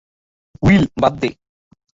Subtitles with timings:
[0.63, 1.29] Will, বাদ দে।